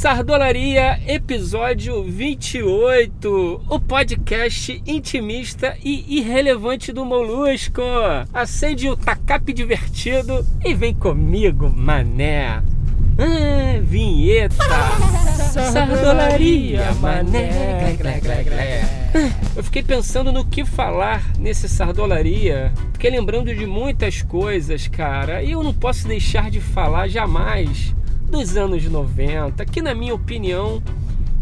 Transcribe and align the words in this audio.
Sardolaria, 0.00 0.98
episódio 1.06 2.02
28, 2.02 3.60
o 3.68 3.78
podcast 3.78 4.82
intimista 4.86 5.76
e 5.84 6.16
irrelevante 6.16 6.90
do 6.90 7.04
Molusco. 7.04 7.82
Acende 8.32 8.88
o 8.88 8.96
tacape 8.96 9.52
divertido 9.52 10.42
e 10.64 10.72
vem 10.72 10.94
comigo, 10.94 11.68
mané. 11.68 12.62
Ah, 13.18 13.78
vinheta. 13.82 14.56
Sardolaria, 15.70 16.92
mané. 16.94 17.94
Eu 19.54 19.62
fiquei 19.62 19.82
pensando 19.82 20.32
no 20.32 20.46
que 20.46 20.64
falar 20.64 21.30
nesse 21.38 21.68
Sardolaria. 21.68 22.72
Fiquei 22.94 23.10
lembrando 23.10 23.54
de 23.54 23.66
muitas 23.66 24.22
coisas, 24.22 24.88
cara. 24.88 25.42
E 25.42 25.50
eu 25.50 25.62
não 25.62 25.74
posso 25.74 26.08
deixar 26.08 26.50
de 26.50 26.58
falar 26.58 27.06
jamais 27.06 27.94
dos 28.30 28.56
anos 28.56 28.84
90, 28.84 29.66
que 29.66 29.82
na 29.82 29.94
minha 29.94 30.14
opinião 30.14 30.80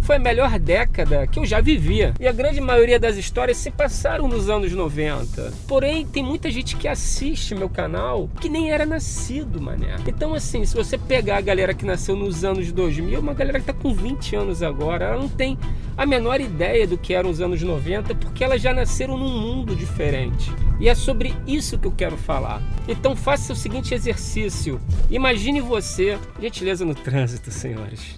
foi 0.08 0.16
a 0.16 0.18
melhor 0.18 0.58
década 0.58 1.26
que 1.26 1.38
eu 1.38 1.44
já 1.44 1.60
vivia. 1.60 2.14
E 2.18 2.26
a 2.26 2.32
grande 2.32 2.62
maioria 2.62 2.98
das 2.98 3.18
histórias 3.18 3.58
se 3.58 3.70
passaram 3.70 4.26
nos 4.26 4.48
anos 4.48 4.72
90. 4.72 5.52
Porém, 5.66 6.06
tem 6.06 6.22
muita 6.22 6.50
gente 6.50 6.76
que 6.76 6.88
assiste 6.88 7.54
meu 7.54 7.68
canal 7.68 8.26
que 8.40 8.48
nem 8.48 8.70
era 8.70 8.86
nascido, 8.86 9.60
mané. 9.60 9.96
Então, 10.06 10.32
assim, 10.32 10.64
se 10.64 10.74
você 10.74 10.96
pegar 10.96 11.36
a 11.36 11.42
galera 11.42 11.74
que 11.74 11.84
nasceu 11.84 12.16
nos 12.16 12.42
anos 12.42 12.72
2000, 12.72 13.20
uma 13.20 13.34
galera 13.34 13.60
que 13.60 13.66
tá 13.66 13.74
com 13.74 13.92
20 13.92 14.34
anos 14.34 14.62
agora, 14.62 15.04
ela 15.04 15.18
não 15.18 15.28
tem 15.28 15.58
a 15.94 16.06
menor 16.06 16.40
ideia 16.40 16.86
do 16.86 16.96
que 16.96 17.12
eram 17.12 17.28
os 17.28 17.42
anos 17.42 17.62
90, 17.62 18.14
porque 18.14 18.42
elas 18.42 18.62
já 18.62 18.72
nasceram 18.72 19.18
num 19.18 19.28
mundo 19.28 19.76
diferente. 19.76 20.50
E 20.80 20.88
é 20.88 20.94
sobre 20.94 21.34
isso 21.46 21.76
que 21.76 21.86
eu 21.86 21.92
quero 21.92 22.16
falar. 22.16 22.62
Então 22.88 23.14
faça 23.14 23.52
o 23.52 23.56
seguinte 23.56 23.92
exercício. 23.92 24.80
Imagine 25.10 25.60
você, 25.60 26.16
gentileza 26.40 26.82
no 26.82 26.94
trânsito, 26.94 27.50
senhores. 27.50 28.16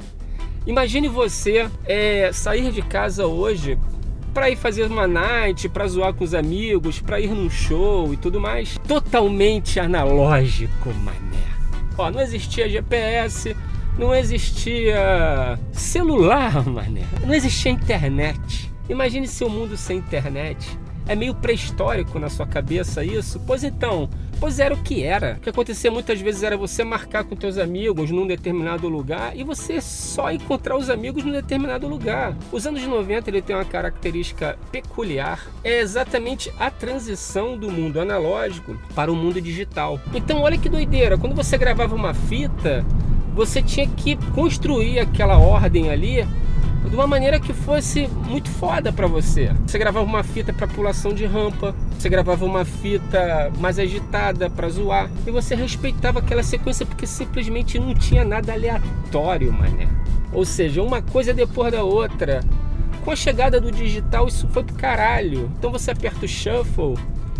Imagine 0.70 1.08
você 1.08 1.68
é, 1.84 2.30
sair 2.32 2.70
de 2.70 2.80
casa 2.80 3.26
hoje 3.26 3.76
para 4.32 4.48
ir 4.50 4.54
fazer 4.54 4.84
uma 4.84 5.04
night, 5.04 5.68
para 5.68 5.84
zoar 5.88 6.14
com 6.14 6.22
os 6.22 6.32
amigos, 6.32 7.00
para 7.00 7.18
ir 7.18 7.30
num 7.30 7.50
show 7.50 8.14
e 8.14 8.16
tudo 8.16 8.38
mais. 8.38 8.78
Totalmente 8.86 9.80
analógico, 9.80 10.94
mané. 11.02 11.42
Ó, 11.98 12.08
não 12.12 12.20
existia 12.20 12.68
GPS, 12.68 13.56
não 13.98 14.14
existia 14.14 15.58
celular, 15.72 16.62
mané. 16.70 17.02
Não 17.26 17.34
existia 17.34 17.72
internet. 17.72 18.70
Imagine 18.88 19.26
seu 19.26 19.50
mundo 19.50 19.76
sem 19.76 19.98
internet. 19.98 20.78
É 21.10 21.16
meio 21.16 21.34
pré-histórico 21.34 22.20
na 22.20 22.28
sua 22.30 22.46
cabeça 22.46 23.02
isso? 23.04 23.40
Pois 23.44 23.64
então, 23.64 24.08
pois 24.38 24.60
era 24.60 24.72
o 24.72 24.80
que 24.80 25.02
era. 25.02 25.38
O 25.38 25.40
que 25.40 25.50
acontecia 25.50 25.90
muitas 25.90 26.20
vezes 26.20 26.44
era 26.44 26.56
você 26.56 26.84
marcar 26.84 27.24
com 27.24 27.34
teus 27.34 27.58
amigos 27.58 28.12
num 28.12 28.28
determinado 28.28 28.88
lugar 28.88 29.36
e 29.36 29.42
você 29.42 29.80
só 29.80 30.30
encontrar 30.30 30.76
os 30.76 30.88
amigos 30.88 31.24
num 31.24 31.32
determinado 31.32 31.88
lugar. 31.88 32.36
Os 32.52 32.64
anos 32.64 32.84
90 32.84 33.28
ele 33.28 33.42
tem 33.42 33.56
uma 33.56 33.64
característica 33.64 34.56
peculiar, 34.70 35.44
é 35.64 35.80
exatamente 35.80 36.52
a 36.60 36.70
transição 36.70 37.58
do 37.58 37.72
mundo 37.72 38.00
analógico 38.00 38.78
para 38.94 39.10
o 39.10 39.16
mundo 39.16 39.40
digital. 39.40 40.00
Então 40.14 40.42
olha 40.42 40.58
que 40.58 40.68
doideira, 40.68 41.18
quando 41.18 41.34
você 41.34 41.58
gravava 41.58 41.92
uma 41.92 42.14
fita, 42.14 42.86
você 43.34 43.60
tinha 43.60 43.88
que 43.88 44.14
construir 44.32 45.00
aquela 45.00 45.38
ordem 45.38 45.90
ali 45.90 46.24
de 46.88 46.94
uma 46.94 47.06
maneira 47.06 47.38
que 47.38 47.52
fosse 47.52 48.08
muito 48.26 48.48
foda 48.50 48.92
para 48.92 49.06
você. 49.06 49.52
Você 49.66 49.78
gravava 49.78 50.04
uma 50.04 50.22
fita 50.22 50.52
para 50.52 50.66
pulação 50.66 51.12
de 51.12 51.26
rampa, 51.26 51.74
você 51.98 52.08
gravava 52.08 52.44
uma 52.44 52.64
fita 52.64 53.50
mais 53.58 53.78
agitada 53.78 54.48
para 54.48 54.68
zoar 54.68 55.10
e 55.26 55.30
você 55.30 55.54
respeitava 55.54 56.20
aquela 56.20 56.42
sequência 56.42 56.86
porque 56.86 57.06
simplesmente 57.06 57.78
não 57.78 57.94
tinha 57.94 58.24
nada 58.24 58.52
aleatório, 58.52 59.52
mané. 59.52 59.88
Ou 60.32 60.44
seja, 60.44 60.82
uma 60.82 61.02
coisa 61.02 61.34
depois 61.34 61.72
da 61.72 61.82
outra. 61.82 62.40
Com 63.04 63.10
a 63.10 63.16
chegada 63.16 63.60
do 63.60 63.72
digital, 63.72 64.28
isso 64.28 64.46
foi 64.48 64.62
pro 64.62 64.74
caralho. 64.74 65.50
Então 65.58 65.70
você 65.70 65.90
aperta 65.90 66.24
o 66.24 66.28
shuffle 66.28 66.94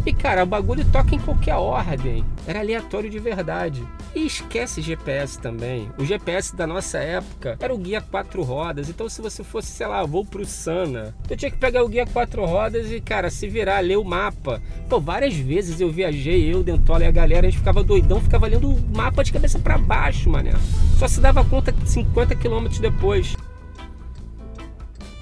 e 0.04 0.14
cara, 0.14 0.44
o 0.44 0.46
bagulho 0.46 0.84
toca 0.90 1.14
em 1.14 1.18
qualquer 1.18 1.56
ordem. 1.56 2.24
Era 2.46 2.60
aleatório 2.60 3.10
de 3.10 3.18
verdade. 3.18 3.86
E 4.14 4.24
esquece 4.26 4.80
GPS 4.80 5.38
também. 5.38 5.90
O 5.98 6.04
GPS 6.04 6.56
da 6.56 6.66
nossa 6.66 6.98
época 6.98 7.56
era 7.60 7.72
o 7.72 7.78
guia 7.78 8.00
quatro 8.00 8.42
rodas. 8.42 8.88
Então, 8.88 9.08
se 9.08 9.20
você 9.20 9.44
fosse, 9.44 9.68
sei 9.68 9.86
lá, 9.86 10.02
vou 10.04 10.24
pro 10.24 10.44
Sana, 10.44 11.14
eu 11.28 11.36
tinha 11.36 11.50
que 11.50 11.58
pegar 11.58 11.84
o 11.84 11.88
guia 11.88 12.06
quatro 12.06 12.44
rodas 12.44 12.90
e, 12.90 13.00
cara, 13.00 13.30
se 13.30 13.46
virar, 13.46 13.80
ler 13.80 13.98
o 13.98 14.04
mapa. 14.04 14.62
Pô, 14.88 14.98
várias 14.98 15.34
vezes 15.36 15.80
eu 15.80 15.90
viajei, 15.90 16.52
eu, 16.52 16.62
Dentola 16.62 17.04
e 17.04 17.06
a 17.06 17.12
galera, 17.12 17.46
a 17.46 17.50
gente 17.50 17.58
ficava 17.58 17.84
doidão, 17.84 18.20
ficava 18.20 18.46
lendo 18.46 18.70
o 18.70 18.96
mapa 18.96 19.22
de 19.22 19.32
cabeça 19.32 19.58
para 19.58 19.76
baixo, 19.76 20.30
mané. 20.30 20.52
Só 20.98 21.06
se 21.06 21.20
dava 21.20 21.44
conta 21.44 21.74
50 21.84 22.34
quilômetros 22.36 22.80
depois. 22.80 23.36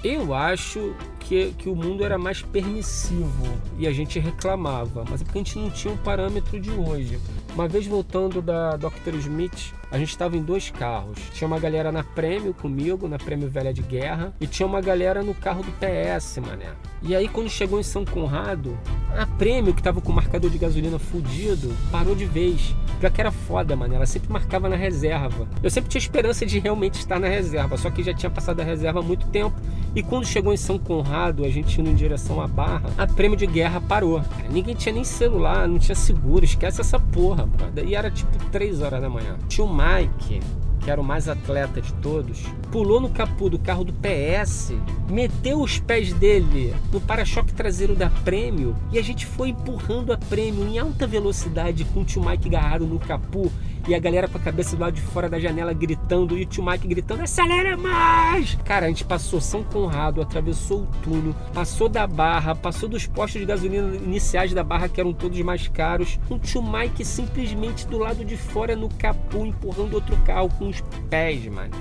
Eu 0.03 0.33
acho 0.33 0.95
que, 1.29 1.53
que 1.59 1.69
o 1.69 1.75
mundo 1.75 2.03
era 2.03 2.17
mais 2.17 2.41
permissivo 2.41 3.45
e 3.77 3.85
a 3.85 3.91
gente 3.91 4.17
reclamava, 4.17 5.05
mas 5.07 5.21
é 5.21 5.23
porque 5.23 5.37
a 5.37 5.43
gente 5.43 5.59
não 5.59 5.69
tinha 5.69 5.93
o 5.93 5.95
um 5.95 5.99
parâmetro 5.99 6.59
de 6.59 6.71
hoje. 6.71 7.19
Uma 7.53 7.67
vez 7.67 7.85
voltando 7.85 8.41
da 8.41 8.75
Dr. 8.75 9.13
Smith, 9.19 9.71
a 9.91 9.99
gente 9.99 10.09
estava 10.09 10.35
em 10.35 10.41
dois 10.41 10.71
carros. 10.71 11.19
Tinha 11.31 11.47
uma 11.47 11.59
galera 11.59 11.91
na 11.91 12.03
Prêmio 12.03 12.51
comigo, 12.51 13.07
na 13.07 13.19
Prêmio 13.19 13.47
Velha 13.47 13.71
de 13.71 13.83
Guerra, 13.83 14.33
e 14.41 14.47
tinha 14.47 14.65
uma 14.65 14.81
galera 14.81 15.21
no 15.21 15.35
carro 15.35 15.61
do 15.61 15.71
PS, 15.73 16.39
mané. 16.39 16.73
E 17.03 17.15
aí 17.15 17.27
quando 17.27 17.49
chegou 17.49 17.79
em 17.79 17.83
São 17.83 18.03
Conrado, 18.03 18.75
a 19.15 19.27
Prêmio, 19.27 19.73
que 19.73 19.83
tava 19.83 20.01
com 20.01 20.11
o 20.11 20.15
marcador 20.15 20.49
de 20.49 20.57
gasolina 20.57 20.97
fudido, 20.97 21.71
parou 21.91 22.15
de 22.15 22.25
vez. 22.25 22.75
Já 22.99 23.09
que 23.09 23.21
era 23.21 23.31
foda, 23.31 23.75
mano. 23.75 23.93
Ela 23.93 24.05
sempre 24.05 24.31
marcava 24.31 24.67
na 24.67 24.75
reserva. 24.75 25.47
Eu 25.61 25.69
sempre 25.69 25.89
tinha 25.89 25.99
esperança 25.99 26.45
de 26.45 26.59
realmente 26.59 26.95
estar 26.95 27.19
na 27.19 27.27
reserva, 27.27 27.77
só 27.77 27.89
que 27.89 28.03
já 28.03 28.13
tinha 28.13 28.29
passado 28.29 28.59
a 28.59 28.63
reserva 28.63 28.99
há 28.99 29.03
muito 29.03 29.27
tempo. 29.27 29.55
E 29.95 30.03
quando 30.03 30.25
chegou 30.25 30.53
em 30.53 30.57
São 30.57 30.77
Conrado, 30.77 31.43
a 31.43 31.49
gente 31.49 31.81
indo 31.81 31.89
em 31.89 31.95
direção 31.95 32.39
à 32.39 32.47
Barra, 32.47 32.91
a 32.97 33.07
Prêmio 33.07 33.37
de 33.37 33.47
Guerra 33.47 33.81
parou. 33.81 34.21
Ninguém 34.49 34.75
tinha 34.75 34.93
nem 34.93 35.03
celular, 35.03 35.67
não 35.67 35.79
tinha 35.79 35.95
seguro, 35.95 36.45
esquece 36.45 36.79
essa 36.79 36.99
porra, 36.99 37.45
brother. 37.45 37.87
E 37.87 37.95
era 37.95 38.11
tipo 38.11 38.37
3 38.51 38.81
horas 38.81 39.01
da 39.01 39.09
manhã. 39.09 39.35
Tinha 39.47 39.65
o 39.65 39.73
Mike, 39.73 40.41
que 40.79 40.91
era 40.91 41.01
o 41.01 41.03
mais 41.03 41.27
atleta 41.27 41.81
de 41.81 41.91
todos, 41.95 42.43
pulou 42.71 43.01
no 43.01 43.09
capô 43.09 43.49
do 43.49 43.59
carro 43.59 43.83
do 43.83 43.93
PS, 43.93 44.73
meteu 45.09 45.61
os 45.61 45.79
pés 45.79 46.13
dele 46.13 46.73
no 46.91 47.01
para-choque 47.01 47.53
traseiro 47.53 47.95
da 47.95 48.09
Prêmio 48.09 48.75
e 48.91 48.97
a 48.97 49.01
gente 49.01 49.25
foi 49.25 49.49
empurrando 49.49 50.13
a 50.13 50.17
Prêmio 50.17 50.67
em 50.67 50.79
alta 50.79 51.05
velocidade 51.05 51.83
com 51.85 52.01
o 52.01 52.05
tio 52.05 52.23
Mike 52.23 52.47
agarrado 52.47 52.85
no 52.85 52.99
capô 52.99 53.49
e 53.87 53.95
a 53.95 53.99
galera 53.99 54.27
com 54.27 54.37
a 54.37 54.41
cabeça 54.41 54.75
do 54.75 54.81
lado 54.81 54.93
de 54.93 55.01
fora 55.01 55.29
da 55.29 55.39
janela 55.39 55.73
gritando 55.73 56.37
e 56.37 56.43
o 56.43 56.45
tio 56.45 56.63
Mike 56.63 56.87
gritando: 56.87 57.23
acelera 57.23 57.77
mais! 57.77 58.55
Cara, 58.63 58.85
a 58.85 58.89
gente 58.89 59.03
passou 59.03 59.39
São 59.41 59.63
Conrado, 59.63 60.21
atravessou 60.21 60.81
o 60.81 60.87
túnel, 61.03 61.35
passou 61.53 61.89
da 61.89 62.05
barra, 62.05 62.55
passou 62.55 62.89
dos 62.89 63.07
postos 63.07 63.39
de 63.39 63.47
gasolina 63.47 63.95
iniciais 63.95 64.53
da 64.53 64.63
barra 64.63 64.89
que 64.89 64.99
eram 64.99 65.13
todos 65.13 65.39
mais 65.41 65.67
caros. 65.67 66.19
Um 66.29 66.37
tio 66.37 66.61
Mike 66.61 67.03
simplesmente 67.05 67.87
do 67.87 67.97
lado 67.97 68.23
de 68.23 68.37
fora 68.37 68.75
no 68.75 68.89
capô 68.89 69.45
empurrando 69.45 69.93
outro 69.93 70.17
carro 70.25 70.49
com 70.57 70.69
os 70.69 70.81
pés, 71.09 71.45
mano. 71.47 71.71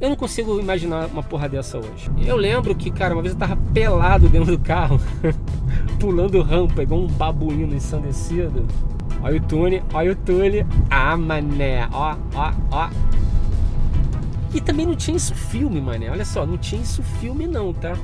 Eu 0.00 0.08
não 0.08 0.16
consigo 0.16 0.58
imaginar 0.58 1.06
uma 1.08 1.22
porra 1.22 1.46
dessa 1.46 1.76
hoje. 1.76 2.10
Eu 2.24 2.34
lembro 2.34 2.74
que, 2.74 2.90
cara, 2.90 3.12
uma 3.12 3.20
vez 3.20 3.34
eu 3.34 3.38
tava 3.38 3.54
pelado 3.74 4.30
dentro 4.30 4.56
do 4.56 4.58
carro, 4.58 4.98
pulando 6.00 6.40
rampa, 6.40 6.82
igual 6.82 7.02
um 7.02 7.06
babuíno 7.06 7.74
ensandecido. 7.74 8.66
Olha 9.22 9.36
o 9.36 9.40
Tune, 9.40 9.82
olha 9.92 10.12
o 10.12 10.16
Tune. 10.16 10.66
Ah, 10.90 11.16
mané, 11.16 11.88
ó, 11.92 12.16
ó, 12.34 12.52
ó. 12.70 12.90
E 14.52 14.60
também 14.60 14.86
não 14.86 14.96
tinha 14.96 15.16
isso 15.16 15.34
filme, 15.34 15.80
mané. 15.80 16.10
Olha 16.10 16.24
só, 16.24 16.44
não 16.46 16.58
tinha 16.58 16.80
isso 16.80 17.02
filme 17.02 17.46
não, 17.46 17.72
tá? 17.72 17.96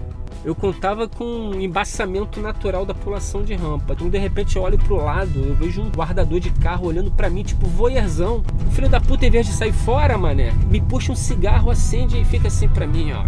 Eu 0.47 0.55
contava 0.55 1.09
com 1.09 1.25
um 1.25 1.61
embaçamento 1.61 2.41
natural 2.41 2.87
da 2.87 2.95
pulação 2.95 3.43
de 3.43 3.53
rampa. 3.53 3.95
Então, 3.95 4.09
de 4.09 4.17
repente, 4.17 4.55
eu 4.55 4.63
olho 4.63 4.79
pro 4.79 4.95
lado, 4.95 5.41
eu 5.41 5.57
vejo 5.57 5.83
um 5.83 5.91
guardador 5.91 6.39
de 6.39 6.51
carro 6.51 6.87
olhando 6.87 7.11
para 7.11 7.29
mim, 7.29 7.43
tipo, 7.43 7.67
voyeurzão. 7.67 8.45
O 8.65 8.71
filho 8.71 8.89
da 8.89 9.01
puta, 9.01 9.27
em 9.27 9.31
vez 9.31 9.45
de 9.45 9.53
sair 9.53 9.73
fora, 9.73 10.17
mané, 10.17 10.53
me 10.71 10.81
puxa 10.81 11.11
um 11.11 11.17
cigarro, 11.17 11.69
acende 11.69 12.21
e 12.21 12.25
fica 12.25 12.47
assim 12.47 12.69
pra 12.69 12.87
mim, 12.87 13.11
ó. 13.11 13.25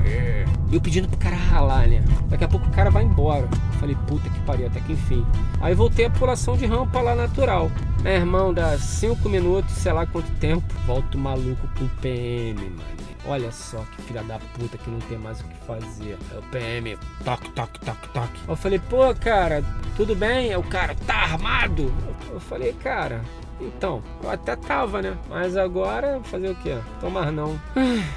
Eu 0.70 0.80
pedindo 0.80 1.08
pro 1.08 1.18
cara 1.18 1.34
ralar, 1.34 1.88
né? 1.88 2.04
Daqui 2.28 2.44
a 2.44 2.48
pouco 2.48 2.68
o 2.68 2.70
cara 2.70 2.88
vai 2.88 3.02
embora. 3.02 3.48
Eu 3.50 3.78
falei, 3.80 3.96
puta 4.06 4.30
que 4.30 4.38
pariu, 4.42 4.68
até 4.68 4.78
que 4.78 4.92
enfim. 4.92 5.26
Aí 5.60 5.74
voltei 5.74 6.04
a 6.04 6.10
pulação 6.10 6.56
de 6.56 6.66
rampa 6.66 7.00
lá 7.00 7.16
natural. 7.16 7.68
Meu 8.00 8.12
irmão, 8.12 8.54
dá 8.54 8.78
5 8.78 9.28
minutos, 9.28 9.74
sei 9.74 9.92
lá 9.92 10.06
quanto 10.06 10.30
tempo, 10.38 10.72
volto 10.86 11.18
maluco 11.18 11.66
com 11.76 11.88
PM, 12.00 12.60
mano. 12.60 13.07
Olha 13.26 13.50
só 13.52 13.84
que 13.94 14.02
filha 14.02 14.22
da 14.22 14.38
puta 14.38 14.78
que 14.78 14.90
não 14.90 15.00
tem 15.00 15.18
mais 15.18 15.40
o 15.40 15.44
que 15.44 15.56
fazer. 15.66 16.18
É 16.34 16.38
o 16.38 16.42
PM, 16.44 16.96
toque, 17.24 17.50
toque, 17.50 17.80
toque, 17.80 18.08
toque. 18.08 18.40
Eu 18.48 18.56
falei, 18.56 18.78
pô, 18.78 19.14
cara, 19.14 19.62
tudo 19.96 20.14
bem? 20.14 20.50
É 20.50 20.58
o 20.58 20.62
cara, 20.62 20.94
tá 21.06 21.14
armado? 21.14 21.92
Eu 22.30 22.40
falei, 22.40 22.72
cara, 22.74 23.22
Então, 23.60 24.02
eu 24.22 24.30
até 24.30 24.54
tava, 24.54 25.02
né? 25.02 25.16
Mas 25.28 25.56
agora, 25.56 26.20
fazer 26.22 26.50
o 26.50 26.54
quê? 26.56 26.76
Tomar 27.00 27.32
não. 27.32 27.60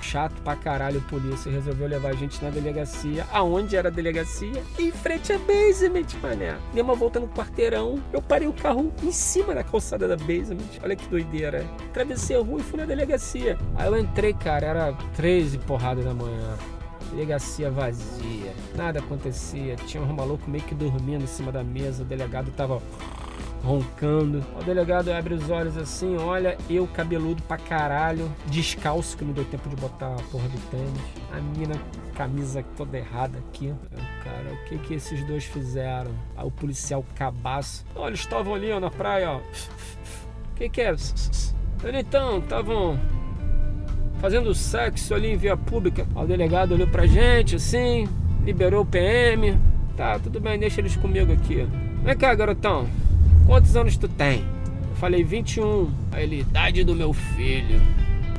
Chato 0.02 0.42
pra 0.44 0.56
caralho, 0.56 1.00
a 1.00 1.10
polícia 1.10 1.52
resolveu 1.52 1.88
levar 1.88 2.10
a 2.10 2.14
gente 2.14 2.44
na 2.44 2.50
delegacia. 2.50 3.26
Aonde 3.32 3.76
era 3.76 3.90
a 3.90 3.92
delegacia? 3.92 4.64
Em 4.78 4.92
frente 4.92 5.34
à 5.34 5.40
basement, 5.40 6.08
mané. 6.22 6.56
Dei 6.74 6.84
uma 6.84 6.96
volta 6.96 7.20
no 7.20 7.28
quarteirão. 7.28 8.00
Eu 8.14 8.22
parei 8.22 8.48
o 8.48 8.54
carro 8.54 8.92
em 9.04 9.12
cima 9.12 9.56
da 9.56 9.64
calçada 9.64 10.08
da 10.08 10.16
basement. 10.16 10.80
Olha 10.84 10.96
que 10.96 11.08
doideira. 11.08 11.66
Atravessei 11.90 12.36
a 12.36 12.40
rua 12.40 12.60
e 12.60 12.64
fui 12.64 12.80
na 12.80 12.86
delegacia. 12.86 13.58
Aí 13.76 13.88
eu 13.88 13.98
entrei, 13.98 14.34
cara, 14.34 14.68
era 14.68 14.94
13 15.16 15.58
porrada 15.60 16.02
da 16.02 16.14
manhã. 16.14 16.56
Delegacia 17.12 17.70
vazia, 17.70 18.54
nada 18.76 19.00
acontecia. 19.00 19.76
Tinha 19.76 20.02
um 20.02 20.14
maluco 20.14 20.50
meio 20.50 20.64
que 20.64 20.74
dormindo 20.74 21.24
em 21.24 21.28
cima 21.28 21.52
da 21.52 21.64
mesa. 21.64 22.04
O 22.04 22.06
delegado 22.06 22.52
tava 22.52 22.82
roncando. 23.64 24.44
O 24.60 24.64
delegado 24.64 25.10
abre 25.10 25.34
os 25.34 25.50
olhos 25.50 25.78
assim, 25.78 26.18
olha, 26.18 26.58
eu 26.70 26.88
cabeludo 26.88 27.42
pra 27.44 27.58
caralho, 27.58 28.32
descalço, 28.48 29.16
que 29.18 29.24
não 29.24 29.34
deu 29.34 29.46
tempo 29.46 29.70
de 29.70 29.76
botar 29.76 30.14
a 30.14 30.24
porra 30.32 30.48
do 30.50 30.60
tênis. 30.70 31.02
A 31.32 31.40
mina, 31.40 31.76
camisa 32.16 32.64
toda 32.76 32.98
errada 32.98 33.38
aqui. 33.40 33.74
Cara, 34.24 34.54
o 34.54 34.66
que 34.66 34.78
que 34.80 34.94
esses 34.96 35.24
dois 35.26 35.46
fizeram? 35.46 36.12
Aí 36.36 36.46
o 36.46 36.52
policial 36.52 37.06
cabaço. 37.16 37.86
Olha, 37.96 38.10
eles 38.10 38.20
estavam 38.20 38.54
ali 38.54 38.72
ó, 38.72 38.80
na 38.80 38.90
praia, 38.90 39.32
ó. 39.32 39.38
O 39.38 40.56
que 40.56 40.70
que 40.70 40.82
é? 40.82 40.96
Então, 42.00 42.40
estavam 42.40 43.00
fazendo 44.20 44.54
sexo 44.54 45.16
ali 45.16 45.32
em 45.32 45.38
via 45.38 45.58
pública. 45.58 46.06
O 46.16 46.26
delegado 46.26 46.74
olhou 46.74 46.88
pra 46.88 47.08
gente 47.08 47.56
assim, 47.56 48.08
liberou 48.44 48.84
o 48.84 48.86
PM. 48.86 49.58
Tá, 49.98 50.20
tudo 50.20 50.40
bem, 50.40 50.60
deixa 50.60 50.80
eles 50.80 50.96
comigo 50.96 51.34
aqui. 51.34 51.68
Vem 52.04 52.18
cá, 52.18 52.34
garotão. 52.34 52.88
Quantos 53.52 53.76
anos 53.76 53.98
tu 53.98 54.08
tem? 54.08 54.46
Eu 54.92 54.96
falei 54.96 55.26
21. 55.26 55.92
Aí 56.14 56.24
ele, 56.24 56.40
idade 56.40 56.86
do 56.86 56.96
meu 56.96 57.12
filho. 57.12 57.82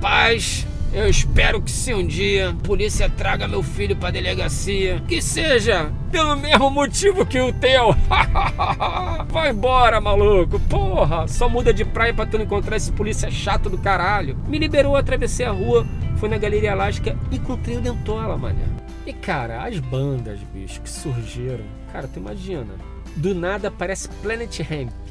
Paz, 0.00 0.66
eu 0.90 1.06
espero 1.06 1.60
que 1.60 1.70
se 1.70 1.92
um 1.92 2.06
dia 2.06 2.48
a 2.48 2.54
polícia 2.54 3.10
traga 3.10 3.46
meu 3.46 3.62
filho 3.62 3.94
pra 3.94 4.10
delegacia, 4.10 5.02
que 5.06 5.20
seja 5.20 5.92
pelo 6.10 6.34
mesmo 6.36 6.70
motivo 6.70 7.26
que 7.26 7.38
o 7.38 7.52
teu. 7.52 7.94
Vai 9.28 9.50
embora, 9.50 10.00
maluco. 10.00 10.58
Porra, 10.60 11.28
só 11.28 11.46
muda 11.46 11.74
de 11.74 11.84
praia 11.84 12.14
pra 12.14 12.24
tu 12.24 12.38
não 12.38 12.46
encontrar 12.46 12.78
esse 12.78 12.90
polícia 12.90 13.30
chato 13.30 13.68
do 13.68 13.76
caralho. 13.76 14.34
Me 14.48 14.58
liberou, 14.58 14.96
atravessei 14.96 15.44
a 15.44 15.52
rua, 15.52 15.86
fui 16.16 16.30
na 16.30 16.38
Galeria 16.38 16.70
Elástica 16.70 17.14
e 17.30 17.36
encontrei 17.36 17.76
o 17.76 17.82
Dentola, 17.82 18.38
mané. 18.38 18.64
E 19.06 19.12
cara, 19.12 19.62
as 19.62 19.78
bandas, 19.78 20.40
bicho, 20.54 20.80
que 20.80 20.88
surgiram. 20.88 21.66
Cara, 21.92 22.08
tu 22.08 22.18
imagina. 22.18 22.72
Do 23.14 23.34
nada 23.34 23.68
aparece 23.68 24.08
Planet 24.22 24.58
Hemp. 24.60 25.01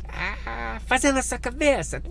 Fazendo 0.86 1.20
essa 1.20 1.38
cabeça. 1.38 2.02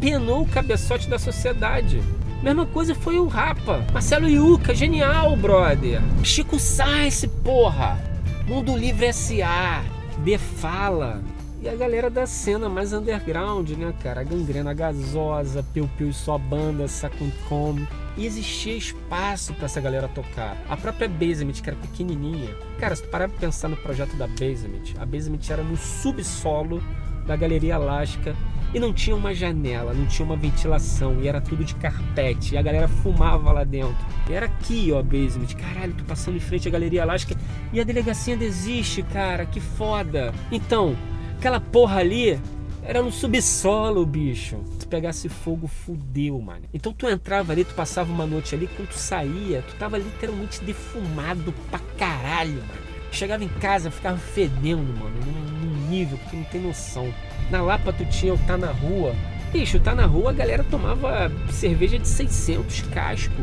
Penou 0.00 0.42
o 0.42 0.48
cabeçote 0.48 1.08
da 1.08 1.18
sociedade. 1.18 2.02
Mesma 2.42 2.66
coisa 2.66 2.94
foi 2.94 3.18
o 3.18 3.26
Rapa. 3.26 3.84
Marcelo 3.92 4.28
Yuca, 4.28 4.74
genial, 4.74 5.34
brother. 5.36 6.00
Chico 6.22 6.58
Sainz, 6.58 7.24
porra. 7.42 7.98
Mundo 8.46 8.76
Livre 8.76 9.06
S.A. 9.06 9.82
Defala. 10.18 11.22
E 11.64 11.68
a 11.70 11.74
galera 11.74 12.10
da 12.10 12.26
cena 12.26 12.68
mais 12.68 12.92
underground, 12.92 13.70
né, 13.70 13.94
cara? 14.02 14.20
A 14.20 14.22
Gangrena 14.22 14.74
Gasosa, 14.74 15.64
Piu 15.72 15.88
Piu 15.96 16.10
e 16.10 16.12
sua 16.12 16.36
banda, 16.36 16.86
Sacuncom. 16.86 17.78
E 18.18 18.26
existia 18.26 18.76
espaço 18.76 19.54
para 19.54 19.64
essa 19.64 19.80
galera 19.80 20.06
tocar. 20.06 20.58
A 20.68 20.76
própria 20.76 21.08
Basement, 21.08 21.54
que 21.54 21.70
era 21.70 21.78
pequenininha. 21.78 22.54
Cara, 22.78 22.94
se 22.94 23.02
tu 23.02 23.08
parar 23.08 23.30
pra 23.30 23.38
pensar 23.38 23.70
no 23.70 23.78
projeto 23.78 24.14
da 24.16 24.26
Basement, 24.26 24.92
a 24.98 25.06
Basement 25.06 25.40
era 25.48 25.62
no 25.62 25.74
subsolo 25.74 26.82
da 27.26 27.34
Galeria 27.34 27.76
Elástica 27.76 28.36
e 28.74 28.78
não 28.78 28.92
tinha 28.92 29.16
uma 29.16 29.34
janela, 29.34 29.94
não 29.94 30.04
tinha 30.04 30.26
uma 30.26 30.36
ventilação, 30.36 31.22
e 31.22 31.28
era 31.28 31.40
tudo 31.40 31.64
de 31.64 31.76
carpete, 31.76 32.54
e 32.54 32.58
a 32.58 32.62
galera 32.62 32.88
fumava 32.88 33.52
lá 33.52 33.64
dentro. 33.64 34.04
E 34.28 34.34
era 34.34 34.46
aqui, 34.46 34.92
ó, 34.92 35.02
basement. 35.02 35.46
Caralho, 35.58 35.94
tô 35.94 36.04
passando 36.04 36.36
em 36.36 36.40
frente 36.40 36.68
à 36.68 36.70
Galeria 36.70 37.02
Elástica 37.02 37.40
e 37.72 37.80
a 37.80 37.84
delegacia 37.84 38.34
ainda 38.34 38.44
existe, 38.44 39.02
cara, 39.02 39.46
que 39.46 39.60
foda. 39.60 40.34
Então, 40.52 40.94
aquela 41.44 41.60
porra 41.60 42.00
ali 42.00 42.40
era 42.82 43.02
no 43.02 43.12
subsolo, 43.12 44.06
bicho. 44.06 44.58
Se 44.78 44.86
pegasse 44.86 45.28
fogo, 45.28 45.66
fudeu, 45.66 46.40
mano. 46.40 46.62
Então 46.72 46.90
tu 46.90 47.06
entrava 47.06 47.52
ali, 47.52 47.66
tu 47.66 47.74
passava 47.74 48.10
uma 48.10 48.24
noite 48.24 48.54
ali, 48.54 48.66
quando 48.66 48.88
tu 48.88 48.98
saía, 48.98 49.62
tu 49.68 49.74
tava 49.74 49.98
literalmente 49.98 50.64
defumado 50.64 51.52
pra 51.70 51.78
caralho, 51.98 52.54
mano. 52.60 52.84
Chegava 53.12 53.44
em 53.44 53.48
casa, 53.48 53.90
ficava 53.90 54.16
fedendo, 54.16 54.98
mano, 54.98 55.14
num, 55.20 55.88
nível 55.90 56.16
que 56.16 56.30
tu 56.30 56.36
não 56.36 56.44
tem 56.44 56.62
noção. 56.62 57.12
Na 57.50 57.60
Lapa 57.60 57.92
tu 57.92 58.06
tinha 58.06 58.32
o 58.32 58.38
Tá 58.38 58.56
Na 58.56 58.72
Rua. 58.72 59.14
Bicho, 59.52 59.78
Tá 59.78 59.94
Na 59.94 60.06
Rua 60.06 60.30
a 60.30 60.34
galera 60.34 60.64
tomava 60.64 61.30
cerveja 61.50 61.98
de 61.98 62.08
600 62.08 62.80
casco. 62.94 63.42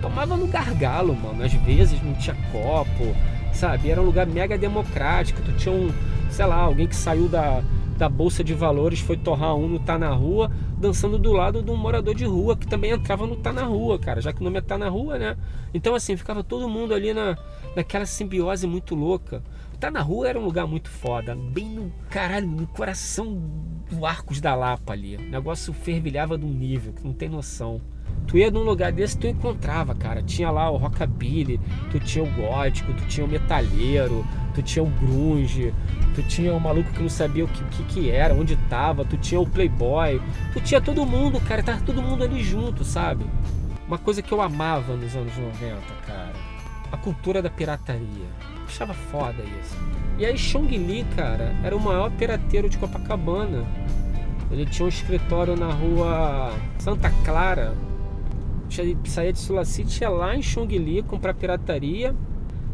Tomava 0.00 0.36
no 0.36 0.46
gargalo, 0.46 1.16
mano. 1.16 1.42
Às 1.42 1.52
vezes 1.52 2.00
não 2.00 2.14
tinha 2.14 2.36
copo, 2.52 3.14
sabe? 3.52 3.90
Era 3.90 4.00
um 4.00 4.04
lugar 4.04 4.26
mega 4.26 4.56
democrático. 4.56 5.42
Tu 5.42 5.52
tinha 5.54 5.74
um, 5.74 5.92
sei 6.30 6.46
lá, 6.46 6.56
alguém 6.56 6.86
que 6.86 6.96
saiu 6.96 7.28
da, 7.28 7.62
da 7.98 8.08
Bolsa 8.08 8.42
de 8.42 8.54
Valores, 8.54 9.00
foi 9.00 9.16
torrar 9.16 9.54
um 9.54 9.68
no 9.68 9.78
Tá 9.78 9.98
Na 9.98 10.10
Rua, 10.10 10.50
dançando 10.78 11.18
do 11.18 11.32
lado 11.32 11.62
de 11.62 11.70
um 11.70 11.76
morador 11.76 12.14
de 12.14 12.24
rua, 12.24 12.56
que 12.56 12.66
também 12.66 12.92
entrava 12.92 13.26
no 13.26 13.36
Tá 13.36 13.52
Na 13.52 13.64
Rua, 13.64 13.98
cara, 13.98 14.20
já 14.20 14.32
que 14.32 14.40
o 14.40 14.44
nome 14.44 14.58
é 14.58 14.60
Tá 14.62 14.78
Na 14.78 14.88
Rua, 14.88 15.18
né? 15.18 15.36
Então, 15.74 15.94
assim, 15.94 16.16
ficava 16.16 16.42
todo 16.42 16.68
mundo 16.68 16.94
ali 16.94 17.12
na, 17.12 17.36
naquela 17.76 18.06
simbiose 18.06 18.66
muito 18.66 18.94
louca. 18.94 19.42
Tá 19.80 19.90
na 19.90 20.02
rua 20.02 20.28
era 20.28 20.38
um 20.38 20.44
lugar 20.44 20.66
muito 20.66 20.90
foda, 20.90 21.34
bem 21.34 21.64
no 21.64 21.90
caralho, 22.10 22.46
no 22.46 22.66
coração 22.66 23.40
do 23.90 24.04
Arcos 24.04 24.38
da 24.38 24.54
Lapa 24.54 24.92
ali. 24.92 25.16
O 25.16 25.22
negócio 25.22 25.72
fervilhava 25.72 26.36
de 26.36 26.44
um 26.44 26.52
nível 26.52 26.92
que 26.92 27.02
não 27.02 27.14
tem 27.14 27.30
noção. 27.30 27.80
Tu 28.26 28.38
ia 28.38 28.50
num 28.50 28.62
lugar 28.62 28.92
desse, 28.92 29.18
tu 29.18 29.26
encontrava, 29.26 29.94
cara. 29.94 30.22
Tinha 30.22 30.50
lá 30.50 30.70
o 30.70 30.76
rockabilly, 30.76 31.60
tu 31.90 31.98
tinha 31.98 32.24
o 32.24 32.30
gótico, 32.30 32.92
tu 32.92 33.04
tinha 33.06 33.26
o 33.26 33.28
metalheiro, 33.28 34.24
tu 34.54 34.62
tinha 34.62 34.82
o 34.82 34.86
grunge, 34.86 35.74
tu 36.14 36.22
tinha 36.22 36.54
o 36.54 36.60
maluco 36.60 36.92
que 36.92 37.02
não 37.02 37.08
sabia 37.08 37.44
o 37.44 37.48
que, 37.48 37.64
que, 37.64 37.82
que 37.84 38.10
era, 38.10 38.34
onde 38.34 38.56
tava, 38.68 39.04
tu 39.04 39.16
tinha 39.16 39.40
o 39.40 39.46
playboy, 39.46 40.20
tu 40.52 40.60
tinha 40.60 40.80
todo 40.80 41.04
mundo, 41.04 41.40
cara, 41.40 41.62
tava 41.62 41.80
todo 41.82 42.02
mundo 42.02 42.22
ali 42.22 42.42
junto, 42.42 42.84
sabe? 42.84 43.24
Uma 43.86 43.98
coisa 43.98 44.22
que 44.22 44.32
eu 44.32 44.40
amava 44.40 44.94
nos 44.94 45.16
anos 45.16 45.36
90, 45.36 45.76
cara. 46.06 46.32
A 46.92 46.96
cultura 46.96 47.42
da 47.42 47.50
pirataria 47.50 48.28
achava 48.66 48.94
foda 48.94 49.42
isso. 49.60 49.76
E 50.18 50.24
aí 50.24 50.36
Chong 50.38 50.76
Li, 50.76 51.04
cara, 51.16 51.56
era 51.64 51.76
o 51.76 51.80
maior 51.80 52.10
pirateiro 52.12 52.68
de 52.68 52.78
Copacabana. 52.78 53.64
Ele 54.50 54.66
tinha 54.66 54.86
um 54.86 54.88
escritório 54.88 55.56
na 55.56 55.72
rua 55.72 56.52
Santa 56.78 57.10
Clara. 57.24 57.74
Saía 59.04 59.32
de 59.32 59.38
Sulacite, 59.38 60.02
ia 60.02 60.08
lá 60.08 60.36
em 60.36 60.42
Chong 60.42 60.78
Li 60.78 61.02
comprar 61.02 61.34
pirataria. 61.34 62.14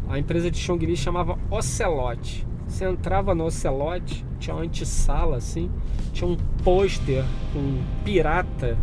A 0.09 0.19
empresa 0.19 0.51
de 0.51 0.59
Chong 0.59 0.85
Li 0.85 0.97
chamava 0.97 1.39
Ocelote. 1.51 2.47
Você 2.69 2.85
entrava 2.85 3.35
no 3.35 3.45
Ocelote, 3.45 4.25
tinha 4.39 4.55
uma 4.55 4.65
antessala 4.65 5.37
assim, 5.37 5.71
tinha 6.13 6.29
um 6.29 6.37
pôster 6.63 7.25
com 7.53 7.59
um 7.59 7.83
pirata, 8.05 8.77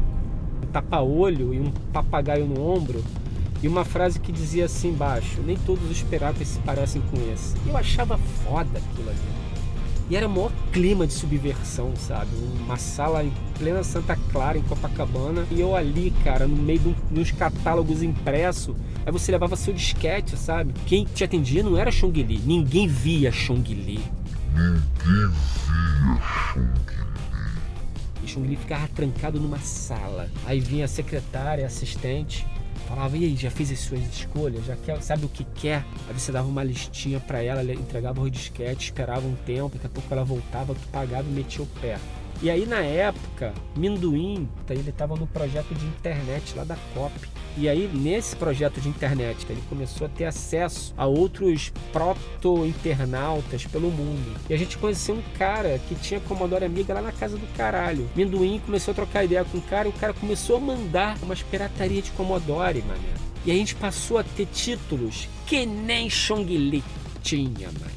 um 0.64 0.68
tapa-olho 0.68 1.54
e 1.54 1.60
um 1.60 1.72
papagaio 1.92 2.46
no 2.46 2.62
ombro 2.62 3.04
e 3.62 3.68
uma 3.68 3.86
frase 3.86 4.20
que 4.20 4.32
dizia 4.32 4.66
assim 4.66 4.90
embaixo: 4.90 5.42
Nem 5.42 5.56
todos 5.56 5.90
os 5.90 6.02
piratas 6.04 6.48
se 6.48 6.60
parecem 6.60 7.02
com 7.02 7.18
esse. 7.32 7.56
Eu 7.66 7.78
achava 7.78 8.18
foda 8.18 8.78
aquilo 8.78 9.10
ali. 9.10 9.43
E 10.10 10.16
era 10.16 10.28
o 10.28 10.30
maior 10.30 10.52
clima 10.72 11.08
de 11.08 11.14
subversão, 11.14 11.96
sabe? 11.96 12.30
Uma 12.60 12.78
sala 12.78 13.24
em 13.24 13.32
plena 13.58 13.84
Santa 13.84 14.18
Clara, 14.32 14.58
em 14.58 14.62
Copacabana. 14.62 15.46
E 15.50 15.62
eu 15.62 15.76
ali, 15.76 16.14
cara, 16.24 16.46
no 16.46 16.56
meio 16.56 16.96
de 17.10 17.20
uns 17.20 17.32
catálogos 17.32 18.04
impressos. 18.04 18.76
Aí 19.06 19.12
você 19.12 19.32
levava 19.32 19.56
seu 19.56 19.74
disquete, 19.74 20.38
sabe? 20.38 20.74
Quem 20.86 21.06
te 21.06 21.24
atendia 21.24 21.64
não 21.64 21.78
era 21.78 21.92
Chong 21.92 22.22
Li. 22.22 22.40
Ninguém 22.40 22.88
via 22.88 23.32
Chong 23.32 23.74
Li. 23.74 24.00
Ninguém 24.54 25.30
via 25.30 26.22
Chong 26.52 26.70
Li. 26.70 27.04
E 28.24 28.28
Chong 28.28 28.48
Li 28.48 28.56
ficava 28.56 28.88
trancado 28.90 29.40
numa 29.40 29.60
sala. 29.60 30.30
Aí 30.46 30.60
vinha 30.60 30.86
a 30.86 30.88
secretária, 30.88 31.66
assistente 31.66 32.46
falava, 32.84 33.18
e 33.18 33.26
aí, 33.26 33.36
já 33.36 33.50
fez 33.50 33.72
as 33.72 33.80
suas 33.80 34.02
escolhas? 34.02 34.66
Já 34.66 34.76
quer, 34.76 35.02
sabe 35.02 35.26
o 35.26 35.30
que 35.30 35.44
quer? 35.44 35.86
Aí 36.08 36.14
você 36.14 36.32
dava 36.32 36.48
uma 36.48 36.64
listinha 36.64 37.20
para 37.20 37.42
ela, 37.42 37.64
entregava 37.74 38.22
o 38.22 38.30
disquete, 38.30 38.86
esperava 38.86 39.26
um 39.26 39.36
tempo, 39.46 39.76
daqui 39.76 39.88
a 39.88 39.90
pouco 39.90 40.14
ela 40.14 40.24
voltava, 40.24 40.74
tu 40.74 40.88
pagava 40.92 41.28
e 41.28 41.32
metia 41.32 41.64
o 41.64 41.68
pé. 41.82 41.98
E 42.42 42.50
aí 42.50 42.66
na 42.66 42.82
época, 42.82 43.54
Minduim, 43.76 44.50
ele 44.70 44.90
estava 44.90 45.16
no 45.16 45.28
projeto 45.28 45.74
de 45.74 45.86
internet 45.86 46.56
lá 46.56 46.64
da 46.64 46.76
COP. 46.94 47.14
E 47.56 47.70
aí 47.70 47.90
nesse 47.94 48.36
projeto 48.36 48.82
de 48.82 48.90
internet, 48.90 49.46
ele 49.50 49.62
começou 49.70 50.08
a 50.08 50.10
ter 50.10 50.26
acesso 50.26 50.94
a 50.98 51.06
outros 51.06 51.72
proto-internautas 51.92 53.66
pelo 53.66 53.92
mundo. 53.92 54.40
E 54.50 54.54
a 54.54 54.58
gente 54.58 54.78
conheceu 54.78 55.16
um 55.16 55.24
cara 55.38 55.80
que 55.88 55.96
tinha 55.96 56.20
Commodore 56.22 56.66
Amiga 56.66 56.94
lá 56.94 57.02
na 57.02 57.12
casa 57.12 57.38
do 57.38 57.48
caralho. 57.56 58.10
Minduim 58.16 58.60
começou 58.66 58.92
a 58.92 58.96
trocar 58.96 59.24
ideia 59.24 59.46
com 59.46 59.60
o 59.60 59.62
cara 59.62 59.88
e 59.88 59.92
o 59.92 59.94
cara 59.94 60.14
começou 60.14 60.58
a 60.58 60.60
mandar 60.60 61.18
umas 61.22 61.44
pirataria 61.44 62.02
de 62.02 62.12
Commodore, 62.12 62.82
mané. 62.82 63.14
E 63.46 63.52
a 63.52 63.54
gente 63.54 63.76
passou 63.76 64.18
a 64.18 64.24
ter 64.24 64.48
títulos 64.48 65.28
que 65.46 65.66
nem 65.66 66.10
Chong 66.10 66.46
Li 66.46 66.84
tinha, 67.22 67.68
mano 67.68 67.92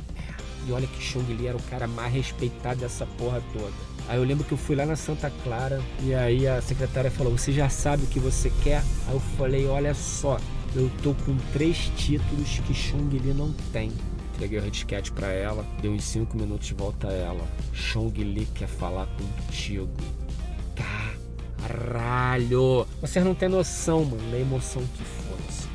E 0.66 0.72
olha 0.72 0.86
que 0.86 1.02
Chong 1.02 1.32
Li 1.32 1.46
era 1.46 1.56
o 1.56 1.62
cara 1.62 1.86
mais 1.86 2.12
respeitado 2.12 2.80
dessa 2.80 3.06
porra 3.06 3.42
toda. 3.52 3.95
Aí 4.08 4.18
eu 4.18 4.24
lembro 4.24 4.44
que 4.44 4.52
eu 4.52 4.58
fui 4.58 4.76
lá 4.76 4.86
na 4.86 4.94
Santa 4.94 5.30
Clara 5.42 5.82
e 6.02 6.14
aí 6.14 6.46
a 6.46 6.62
secretária 6.62 7.10
falou: 7.10 7.36
Você 7.36 7.52
já 7.52 7.68
sabe 7.68 8.04
o 8.04 8.06
que 8.06 8.20
você 8.20 8.52
quer? 8.62 8.82
Aí 9.08 9.14
eu 9.14 9.20
falei: 9.36 9.66
Olha 9.66 9.94
só, 9.94 10.38
eu 10.74 10.90
tô 11.02 11.12
com 11.24 11.36
três 11.52 11.90
títulos 11.96 12.60
que 12.66 12.72
Chong 12.72 13.18
Li 13.18 13.34
não 13.34 13.52
tem. 13.72 13.92
Entreguei 14.34 14.58
o 14.58 14.62
headset 14.62 15.10
pra 15.12 15.28
ela, 15.28 15.64
deu 15.80 15.92
uns 15.92 16.04
5 16.04 16.36
minutos 16.36 16.66
de 16.68 16.74
volta 16.74 17.08
a 17.08 17.12
ela. 17.12 17.44
Chong 17.72 18.22
Li 18.22 18.46
quer 18.54 18.68
falar 18.68 19.06
contigo. 19.06 19.88
Caralho! 21.58 22.86
Você 23.00 23.18
não 23.20 23.34
tem 23.34 23.48
noção, 23.48 24.04
mano, 24.04 24.30
da 24.30 24.38
emoção 24.38 24.82
que 24.82 25.02
foi. 25.02 25.38
Assim. 25.48 25.68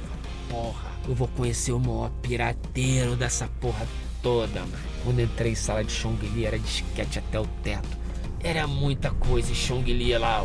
Porra, 0.47 0.91
eu 1.07 1.15
vou 1.15 1.27
conhecer 1.29 1.71
o 1.71 1.79
maior 1.79 2.11
pirateiro 2.21 3.15
dessa 3.15 3.49
porra 3.59 3.87
toda, 4.21 4.59
mano. 4.61 4.91
Quando 5.03 5.19
entrei 5.19 5.53
em 5.53 5.55
sala 5.55 5.83
de 5.83 5.91
Chong 5.91 6.23
Li 6.27 6.45
era 6.45 6.59
disquete 6.59 7.19
até 7.19 7.39
o 7.39 7.47
teto. 7.63 7.97
Era 8.43 8.65
muita 8.65 9.11
coisa 9.11 9.51
e 9.51 9.55
Chong 9.55 9.93
Li 9.93 10.17
lá, 10.17 10.43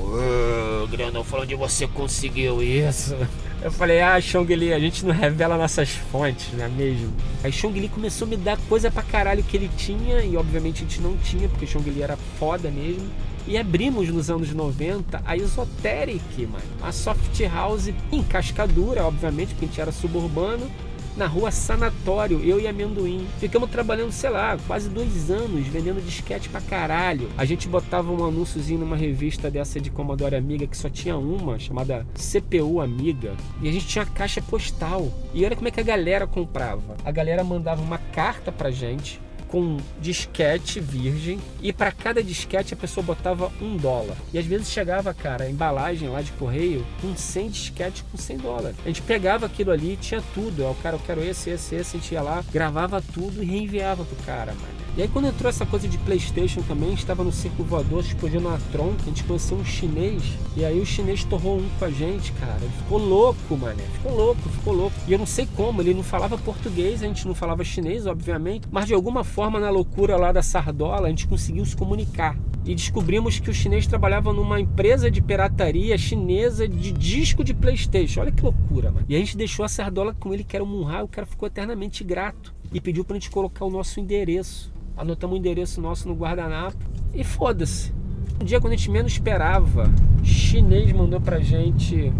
grandão, 0.90 1.24
falando 1.24 1.44
onde 1.44 1.54
você 1.54 1.86
conseguiu 1.88 2.62
isso. 2.62 3.16
Eu 3.62 3.72
falei, 3.72 4.02
ah, 4.02 4.20
Chong 4.20 4.54
Li, 4.54 4.72
a 4.72 4.78
gente 4.78 5.04
não 5.04 5.14
revela 5.14 5.56
nossas 5.56 5.88
fontes, 5.90 6.52
não 6.52 6.66
é 6.66 6.68
mesmo? 6.68 7.10
Aí 7.42 7.50
Chong 7.50 7.80
Li 7.80 7.88
começou 7.88 8.26
a 8.26 8.28
me 8.28 8.36
dar 8.36 8.58
coisa 8.68 8.90
pra 8.90 9.02
caralho 9.02 9.42
que 9.42 9.56
ele 9.56 9.70
tinha, 9.78 10.20
e 10.20 10.36
obviamente 10.36 10.84
a 10.84 10.86
gente 10.86 11.00
não 11.00 11.16
tinha, 11.16 11.48
porque 11.48 11.66
Chong 11.66 11.88
Li 11.88 12.02
era 12.02 12.18
foda 12.38 12.70
mesmo. 12.70 13.08
E 13.48 13.56
abrimos 13.56 14.08
nos 14.10 14.28
anos 14.28 14.52
90 14.52 15.22
a 15.24 15.36
Esoteric, 15.36 16.46
mano. 16.46 16.64
A 16.82 16.92
soft 16.92 17.40
house 17.50 17.92
em 18.12 18.22
cascadura, 18.22 19.04
obviamente, 19.06 19.54
porque 19.54 19.64
a 19.64 19.68
gente 19.68 19.80
era 19.80 19.92
suburbano 19.92 20.70
na 21.16 21.26
rua 21.26 21.50
Sanatório, 21.50 22.42
eu 22.44 22.60
e 22.60 22.68
Amendoim. 22.68 23.26
Ficamos 23.38 23.70
trabalhando, 23.70 24.12
sei 24.12 24.30
lá, 24.30 24.58
quase 24.66 24.88
dois 24.88 25.30
anos, 25.30 25.66
vendendo 25.66 26.04
disquete 26.04 26.48
pra 26.48 26.60
caralho. 26.60 27.28
A 27.36 27.44
gente 27.44 27.68
botava 27.68 28.12
um 28.12 28.24
anúnciozinho 28.24 28.80
numa 28.80 28.96
revista 28.96 29.50
dessa 29.50 29.80
de 29.80 29.90
Commodore 29.90 30.36
Amiga, 30.36 30.66
que 30.66 30.76
só 30.76 30.88
tinha 30.88 31.16
uma, 31.16 31.58
chamada 31.58 32.06
CPU 32.14 32.80
Amiga. 32.80 33.34
E 33.62 33.68
a 33.68 33.72
gente 33.72 33.86
tinha 33.86 34.04
caixa 34.04 34.42
postal. 34.42 35.10
E 35.32 35.44
olha 35.44 35.56
como 35.56 35.68
é 35.68 35.70
que 35.70 35.80
a 35.80 35.84
galera 35.84 36.26
comprava. 36.26 36.96
A 37.04 37.10
galera 37.10 37.42
mandava 37.42 37.82
uma 37.82 37.98
carta 37.98 38.52
pra 38.52 38.70
gente, 38.70 39.20
com 39.48 39.76
disquete 40.00 40.80
virgem 40.80 41.38
e 41.60 41.72
para 41.72 41.92
cada 41.92 42.22
disquete 42.22 42.74
a 42.74 42.76
pessoa 42.76 43.04
botava 43.04 43.50
um 43.60 43.76
dólar. 43.76 44.16
E 44.32 44.38
às 44.38 44.46
vezes 44.46 44.70
chegava, 44.70 45.12
cara, 45.14 45.44
a 45.44 45.50
embalagem 45.50 46.08
lá 46.08 46.22
de 46.22 46.32
correio 46.32 46.84
com 47.00 47.14
100 47.14 47.50
disquetes 47.50 48.04
com 48.10 48.16
100 48.18 48.36
dólares. 48.38 48.76
A 48.84 48.88
gente 48.88 49.02
pegava 49.02 49.46
aquilo 49.46 49.70
ali, 49.70 49.96
tinha 50.00 50.22
tudo. 50.34 50.64
o 50.64 50.74
cara, 50.76 50.96
eu 50.96 51.00
quero 51.00 51.22
esse, 51.22 51.50
esse, 51.50 51.74
esse. 51.74 51.96
A 51.96 52.00
gente 52.00 52.12
ia 52.12 52.22
lá, 52.22 52.44
gravava 52.52 53.02
tudo 53.12 53.42
e 53.42 53.46
reenviava 53.46 54.04
pro 54.04 54.16
cara, 54.24 54.52
mano. 54.52 54.86
E 54.96 55.02
aí 55.02 55.08
quando 55.08 55.26
entrou 55.26 55.50
essa 55.50 55.66
coisa 55.66 55.86
de 55.86 55.98
Playstation 55.98 56.62
também, 56.62 56.94
estava 56.94 57.22
no 57.22 57.30
circo 57.30 57.62
voador 57.62 58.00
explodindo 58.00 58.48
uma 58.48 58.58
tronca, 58.72 59.02
a 59.02 59.04
gente 59.04 59.24
conheceu 59.24 59.58
um 59.58 59.64
chinês, 59.64 60.22
e 60.56 60.64
aí 60.64 60.80
o 60.80 60.86
chinês 60.86 61.22
torrou 61.22 61.58
um 61.58 61.68
com 61.78 61.84
a 61.84 61.90
gente, 61.90 62.32
cara. 62.32 62.56
Ele 62.62 62.72
ficou 62.78 62.96
louco, 62.96 63.56
mané. 63.58 63.82
Ficou 63.92 64.16
louco, 64.16 64.48
ficou 64.48 64.72
louco. 64.72 64.96
E 65.06 65.12
eu 65.12 65.18
não 65.18 65.26
sei 65.26 65.46
como, 65.54 65.82
ele 65.82 65.92
não 65.92 66.02
falava 66.02 66.38
português, 66.38 67.02
a 67.02 67.06
gente 67.06 67.26
não 67.28 67.34
falava 67.34 67.62
chinês, 67.62 68.06
obviamente, 68.06 68.66
mas 68.70 68.86
de 68.86 68.94
alguma 68.94 69.22
forma 69.22 69.36
na 69.50 69.70
loucura 69.70 70.16
lá 70.16 70.32
da 70.32 70.42
Sardola, 70.42 71.06
a 71.06 71.10
gente 71.10 71.26
conseguiu 71.26 71.64
se 71.64 71.76
comunicar 71.76 72.36
e 72.64 72.74
descobrimos 72.74 73.38
que 73.38 73.48
o 73.48 73.54
chinês 73.54 73.86
trabalhava 73.86 74.32
numa 74.32 74.60
empresa 74.60 75.10
de 75.10 75.22
pirataria 75.22 75.96
chinesa 75.96 76.68
de 76.68 76.92
disco 76.92 77.44
de 77.44 77.54
Playstation. 77.54 78.20
Olha 78.20 78.32
que 78.32 78.42
loucura, 78.42 78.90
mano. 78.90 79.06
E 79.08 79.14
a 79.14 79.18
gente 79.18 79.36
deixou 79.36 79.64
a 79.64 79.68
Sardola 79.68 80.14
com 80.14 80.34
ele, 80.34 80.44
que 80.44 80.56
era 80.56 80.64
o 80.64 80.66
Munhá, 80.66 81.02
o 81.02 81.08
cara 81.08 81.26
ficou 81.26 81.46
eternamente 81.46 82.02
grato 82.02 82.54
e 82.72 82.80
pediu 82.80 83.04
pra 83.04 83.14
gente 83.14 83.30
colocar 83.30 83.64
o 83.64 83.70
nosso 83.70 84.00
endereço 84.00 84.74
anotamos 84.96 85.36
o 85.36 85.38
endereço 85.38 85.80
nosso 85.80 86.08
no 86.08 86.14
guardanapo 86.14 86.78
e 87.14 87.22
foda-se. 87.22 87.92
Um 88.40 88.44
dia 88.44 88.60
quando 88.60 88.72
a 88.72 88.76
gente 88.76 88.90
menos 88.90 89.12
esperava, 89.12 89.92
chinês 90.22 90.90
mandou 90.92 91.20
pra 91.20 91.40
gente 91.40 92.12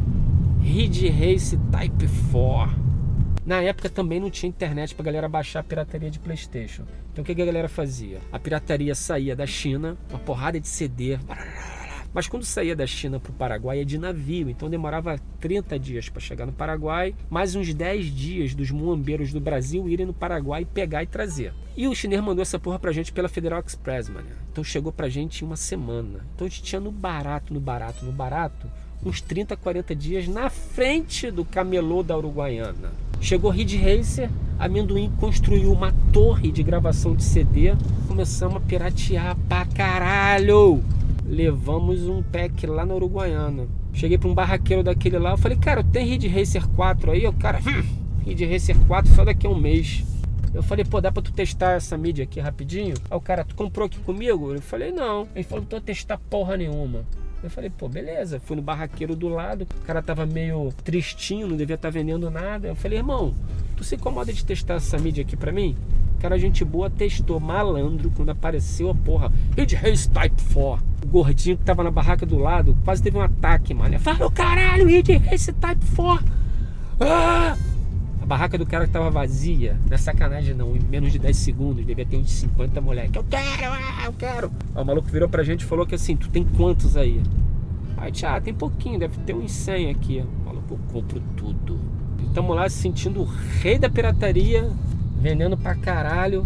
Ridge 0.60 1.08
Race 1.08 1.56
Type 1.70 2.08
4. 2.30 2.85
Na 3.46 3.62
época 3.62 3.88
também 3.88 4.18
não 4.18 4.28
tinha 4.28 4.48
internet 4.48 4.92
pra 4.92 5.04
galera 5.04 5.28
baixar 5.28 5.60
a 5.60 5.62
pirataria 5.62 6.10
de 6.10 6.18
Playstation. 6.18 6.82
Então 7.12 7.22
o 7.22 7.24
que 7.24 7.30
a 7.30 7.46
galera 7.46 7.68
fazia? 7.68 8.18
A 8.32 8.40
pirataria 8.40 8.92
saía 8.92 9.36
da 9.36 9.46
China, 9.46 9.96
uma 10.10 10.18
porrada 10.18 10.58
de 10.58 10.66
CD, 10.66 11.16
mas 12.12 12.26
quando 12.26 12.44
saía 12.44 12.74
da 12.74 12.88
China 12.88 13.20
para 13.20 13.30
o 13.30 13.34
Paraguai 13.34 13.80
é 13.82 13.84
de 13.84 13.98
navio, 13.98 14.50
então 14.50 14.68
demorava 14.68 15.20
30 15.38 15.78
dias 15.78 16.08
para 16.08 16.20
chegar 16.20 16.44
no 16.44 16.52
Paraguai, 16.52 17.14
mais 17.30 17.54
uns 17.54 17.72
10 17.72 18.06
dias 18.06 18.52
dos 18.52 18.72
muambeiros 18.72 19.32
do 19.32 19.38
Brasil 19.38 19.88
irem 19.88 20.06
no 20.06 20.14
Paraguai 20.14 20.64
pegar 20.64 21.04
e 21.04 21.06
trazer. 21.06 21.54
E 21.76 21.86
o 21.86 21.94
chinês 21.94 22.20
mandou 22.20 22.42
essa 22.42 22.58
porra 22.58 22.80
pra 22.80 22.90
gente 22.90 23.12
pela 23.12 23.28
Federal 23.28 23.62
Express, 23.64 24.08
mano. 24.08 24.26
Então 24.50 24.64
chegou 24.64 24.90
pra 24.90 25.08
gente 25.08 25.44
em 25.44 25.46
uma 25.46 25.56
semana. 25.56 26.26
Então 26.34 26.48
a 26.48 26.50
gente 26.50 26.64
tinha 26.64 26.80
no 26.80 26.90
barato, 26.90 27.54
no 27.54 27.60
barato, 27.60 28.04
no 28.04 28.10
barato, 28.10 28.66
uns 29.04 29.20
30, 29.20 29.56
40 29.56 29.94
dias 29.94 30.26
na 30.26 30.50
frente 30.50 31.30
do 31.30 31.44
camelô 31.44 32.02
da 32.02 32.16
Uruguaiana. 32.16 33.05
Chegou 33.20 33.50
Ridge 33.50 33.76
Racer, 33.76 34.30
Amendoim 34.58 35.10
construiu 35.18 35.72
uma 35.72 35.92
torre 36.12 36.52
de 36.52 36.62
gravação 36.62 37.14
de 37.14 37.24
CD, 37.24 37.74
começamos 38.06 38.56
a 38.56 38.60
piratear 38.60 39.36
pra 39.48 39.64
caralho 39.66 40.82
levamos 41.26 42.06
um 42.06 42.22
pack 42.22 42.66
lá 42.66 42.86
na 42.86 42.94
Uruguaiana. 42.94 43.66
Cheguei 43.92 44.16
para 44.16 44.28
um 44.28 44.34
barraqueiro 44.34 44.82
daquele 44.82 45.18
lá, 45.18 45.32
eu 45.32 45.38
falei, 45.38 45.56
cara, 45.56 45.82
tem 45.82 46.06
Ridge 46.06 46.28
Racer 46.28 46.68
4 46.68 47.10
aí? 47.10 47.26
O 47.26 47.32
cara, 47.32 47.58
hum, 47.58 47.82
Ridge 48.24 48.44
Racer 48.44 48.76
4 48.86 49.14
só 49.14 49.24
daqui 49.24 49.46
a 49.46 49.50
um 49.50 49.58
mês. 49.58 50.04
Eu 50.54 50.62
falei, 50.62 50.84
pô, 50.84 51.00
dá 51.00 51.10
pra 51.10 51.22
tu 51.22 51.32
testar 51.32 51.72
essa 51.72 51.98
mídia 51.98 52.24
aqui 52.24 52.40
rapidinho? 52.40 52.94
Aí 53.10 53.16
o 53.16 53.20
cara, 53.20 53.44
tu 53.44 53.54
comprou 53.54 53.86
aqui 53.86 53.98
comigo? 53.98 54.54
Eu 54.54 54.62
falei, 54.62 54.92
não. 54.92 55.26
Ele 55.34 55.44
falou, 55.44 55.62
não 55.62 55.68
tô 55.68 55.80
testar 55.80 56.18
porra 56.30 56.56
nenhuma. 56.56 57.04
Eu 57.42 57.50
falei, 57.50 57.70
pô, 57.70 57.88
beleza. 57.88 58.40
Fui 58.40 58.56
no 58.56 58.62
barraqueiro 58.62 59.14
do 59.14 59.28
lado, 59.28 59.62
o 59.62 59.86
cara 59.86 60.02
tava 60.02 60.26
meio 60.26 60.72
tristinho, 60.84 61.46
não 61.46 61.56
devia 61.56 61.74
estar 61.74 61.88
tá 61.88 61.92
vendendo 61.92 62.30
nada. 62.30 62.68
Eu 62.68 62.74
falei, 62.74 62.98
irmão, 62.98 63.34
tu 63.76 63.84
se 63.84 63.94
incomoda 63.94 64.32
de 64.32 64.44
testar 64.44 64.74
essa 64.74 64.98
mídia 64.98 65.22
aqui 65.22 65.36
pra 65.36 65.52
mim? 65.52 65.76
cara, 66.26 66.38
gente 66.38 66.64
boa, 66.64 66.90
testou 66.90 67.38
malandro 67.38 68.10
quando 68.10 68.30
apareceu 68.30 68.90
a 68.90 68.94
porra. 68.94 69.32
Ridge 69.56 69.76
Race 69.76 70.10
Type 70.10 70.42
4. 70.52 70.84
O 71.04 71.06
gordinho 71.06 71.56
que 71.56 71.64
tava 71.64 71.84
na 71.84 71.90
barraca 71.90 72.26
do 72.26 72.36
lado 72.36 72.76
quase 72.84 73.02
teve 73.02 73.16
um 73.16 73.22
ataque, 73.22 73.72
mano. 73.72 73.98
Falou, 74.00 74.30
caralho, 74.30 74.88
Ridge 74.88 75.16
Race 75.18 75.52
Type 75.52 75.86
4. 75.94 76.26
Ah! 77.00 77.56
A 78.26 78.28
barraca 78.28 78.58
do 78.58 78.66
cara 78.66 78.88
que 78.88 78.92
tava 78.92 79.08
vazia, 79.08 79.78
não 79.86 79.94
é 79.94 79.96
sacanagem 79.96 80.52
não, 80.52 80.74
em 80.74 80.80
menos 80.80 81.12
de 81.12 81.18
10 81.20 81.36
segundos, 81.36 81.86
devia 81.86 82.04
ter 82.04 82.16
uns 82.16 82.28
50 82.32 82.80
moleque. 82.80 83.16
Eu 83.16 83.22
quero, 83.22 83.72
ah, 83.72 84.02
eu 84.04 84.12
quero. 84.14 84.50
Aí 84.74 84.82
o 84.82 84.84
maluco 84.84 85.06
virou 85.06 85.28
pra 85.28 85.44
gente 85.44 85.60
e 85.60 85.64
falou 85.64 85.86
que 85.86 85.94
assim, 85.94 86.16
tu 86.16 86.28
tem 86.28 86.42
quantos 86.42 86.96
aí? 86.96 87.22
Aí, 87.96 88.10
ah, 88.24 88.40
tem 88.40 88.52
pouquinho, 88.52 88.98
deve 88.98 89.16
ter 89.18 89.32
uns 89.32 89.52
100 89.52 89.90
aqui. 89.90 90.24
O 90.42 90.44
maluco, 90.44 90.74
eu 90.74 90.78
compro 90.92 91.22
tudo. 91.36 91.78
Estamos 92.26 92.56
lá 92.56 92.68
se 92.68 92.78
sentindo 92.78 93.20
o 93.20 93.24
rei 93.24 93.78
da 93.78 93.88
pirataria 93.88 94.68
vendendo 95.20 95.56
pra 95.56 95.76
caralho. 95.76 96.44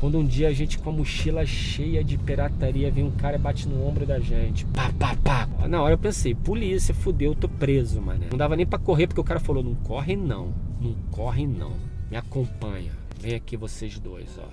Quando 0.00 0.18
um 0.18 0.24
dia 0.24 0.48
a 0.48 0.52
gente 0.54 0.78
com 0.78 0.88
a 0.88 0.92
mochila 0.94 1.44
cheia 1.44 2.02
de 2.02 2.16
pirataria 2.16 2.90
vem 2.90 3.04
um 3.04 3.10
cara 3.10 3.36
e 3.36 3.38
bate 3.38 3.68
no 3.68 3.86
ombro 3.86 4.06
da 4.06 4.18
gente. 4.18 4.64
Pá, 4.64 4.90
pá, 4.98 5.14
pá. 5.22 5.46
Na 5.68 5.82
hora 5.82 5.92
eu 5.92 5.98
pensei, 5.98 6.34
polícia, 6.34 6.94
fudeu, 6.94 7.34
tô 7.34 7.46
preso, 7.46 8.00
mano. 8.00 8.24
Não 8.30 8.38
dava 8.38 8.56
nem 8.56 8.64
pra 8.64 8.78
correr 8.78 9.06
porque 9.06 9.20
o 9.20 9.24
cara 9.24 9.38
falou: 9.38 9.62
não 9.62 9.74
corre 9.74 10.16
não, 10.16 10.54
não 10.80 10.94
corre 11.10 11.46
não. 11.46 11.76
Me 12.10 12.16
acompanha. 12.16 12.92
Vem 13.20 13.34
aqui 13.34 13.56
vocês 13.56 13.98
dois, 13.98 14.38
ó. 14.38 14.48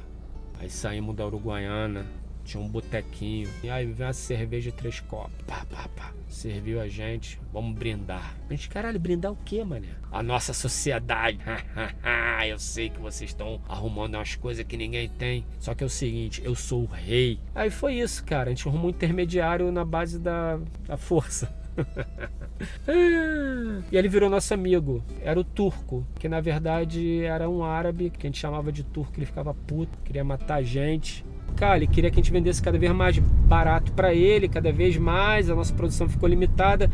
Aí 0.60 0.70
saímos 0.70 1.16
da 1.16 1.26
Uruguaiana, 1.26 2.06
tinha 2.44 2.62
um 2.62 2.68
botequinho. 2.68 3.50
E 3.64 3.70
aí 3.70 3.86
veio 3.86 4.08
uma 4.08 4.14
cerveja 4.14 4.72
três 4.72 5.00
copos. 5.00 5.42
Pá, 5.46 5.66
pá, 5.70 5.88
pá. 5.96 6.14
Serviu 6.28 6.82
a 6.82 6.88
gente. 6.88 7.40
Vamos 7.54 7.78
brindar. 7.78 8.36
A 8.50 8.54
gente, 8.54 8.70
caralho, 8.70 9.00
brindar 9.00 9.32
o 9.32 9.38
quê, 9.46 9.64
mané? 9.64 9.90
A 10.12 10.22
nossa 10.22 10.54
sociedade. 10.54 11.40
eu 12.48 12.60
sei 12.60 12.90
que 12.90 13.00
vocês 13.00 13.30
estão 13.30 13.62
arrumando 13.68 14.16
umas 14.16 14.36
coisas 14.36 14.66
que 14.66 14.78
ninguém 14.78 15.10
tem. 15.10 15.46
Só 15.60 15.74
que 15.74 15.84
é 15.84 15.88
o 15.88 15.90
seguinte, 15.90 16.42
eu 16.44 16.56
sou 16.56 16.84
o 16.84 16.88
rei. 16.88 17.40
Aí 17.56 17.70
foi 17.70 17.96
isso, 17.96 18.24
cara. 18.24 18.50
A 18.50 18.54
gente 18.54 18.68
arrumou 18.68 18.88
um 18.88 18.90
intermediário 18.90 19.72
na 19.72 19.86
base 19.86 20.20
da, 20.20 20.60
da 20.86 20.98
força. 20.98 21.67
e 23.92 23.98
ele 23.98 24.08
virou 24.08 24.30
nosso 24.30 24.54
amigo. 24.54 25.04
Era 25.22 25.40
o 25.40 25.44
turco, 25.44 26.06
que 26.20 26.28
na 26.28 26.42
verdade 26.42 27.24
era 27.24 27.50
um 27.50 27.64
árabe, 27.64 28.10
que 28.10 28.26
a 28.26 28.30
gente 28.30 28.40
chamava 28.40 28.72
de 28.72 28.84
turco, 28.84 29.14
ele 29.18 29.26
ficava 29.26 29.54
puto, 29.54 29.98
queria 30.04 30.24
matar 30.24 30.56
a 30.56 30.64
gente. 30.64 31.26
Cara, 31.56 31.78
ele 31.78 31.88
queria 31.88 32.12
que 32.12 32.20
a 32.20 32.22
gente 32.22 32.32
vendesse 32.32 32.62
cada 32.62 32.78
vez 32.78 32.92
mais 32.92 33.18
barato 33.18 33.92
para 33.94 34.14
ele, 34.14 34.48
cada 34.48 34.72
vez 34.72 34.96
mais, 34.98 35.50
a 35.50 35.56
nossa 35.56 35.74
produção 35.74 36.08
ficou 36.08 36.30
limitada. 36.30 36.90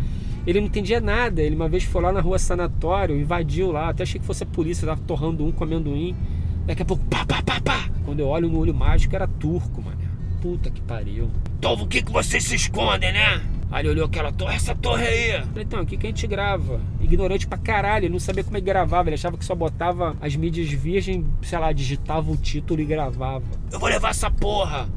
Ele 0.48 0.60
não 0.60 0.68
entendia 0.68 1.02
nada. 1.02 1.42
Ele 1.42 1.56
uma 1.56 1.68
vez 1.68 1.84
foi 1.84 2.02
lá 2.02 2.14
na 2.14 2.22
rua 2.22 2.40
Sanatório, 2.40 3.20
invadiu 3.20 3.72
lá, 3.72 3.90
até 3.90 4.04
achei 4.04 4.22
que 4.22 4.26
fosse 4.26 4.44
a 4.44 4.46
polícia, 4.46 4.88
tava 4.88 5.02
torrando 5.02 5.46
um 5.46 5.52
com 5.52 5.64
amendoim. 5.64 6.16
Daqui 6.66 6.82
a 6.82 6.86
pouco, 6.86 7.04
pá, 7.06 7.26
pá, 7.26 7.42
pá, 7.44 7.60
pá. 7.60 7.90
Quando 8.06 8.22
eu 8.22 8.28
olho 8.28 8.50
no 8.50 8.60
olho 8.60 8.74
mágico, 8.74 9.16
era 9.16 9.28
turco, 9.28 9.82
mano. 9.82 9.98
Puta 10.42 10.70
que 10.70 10.82
pariu. 10.82 11.30
Então 11.58 11.74
o 11.74 11.88
que, 11.88 12.02
que 12.02 12.12
vocês 12.12 12.44
se 12.44 12.56
escondem, 12.56 13.12
né? 13.12 13.42
Aí 13.74 13.82
ele 13.82 13.90
olhou 13.90 14.06
aquela 14.06 14.32
torre, 14.32 14.56
essa 14.56 14.76
torre 14.76 15.08
aí. 15.08 15.32
Falei, 15.48 15.64
então, 15.64 15.80
aqui 15.80 15.98
que 15.98 16.06
a 16.06 16.10
gente 16.12 16.28
grava. 16.28 16.80
Ignorante 17.02 17.48
pra 17.48 17.58
caralho, 17.58 18.06
ele 18.06 18.14
não 18.14 18.20
sabia 18.20 18.44
como 18.44 18.56
é 18.56 18.60
que 18.60 18.68
gravava. 18.68 19.10
Ele 19.10 19.16
achava 19.16 19.36
que 19.36 19.44
só 19.44 19.56
botava 19.56 20.16
as 20.22 20.36
mídias 20.36 20.70
virgem, 20.70 21.26
sei 21.42 21.58
lá, 21.58 21.72
digitava 21.72 22.32
o 22.32 22.38
título 22.38 22.80
e 22.82 22.86
gravava. 22.86 23.44
Eu 23.72 23.80
vou 23.80 23.90
levar 23.90 24.12
essa 24.12 24.30
porra. 24.30 24.88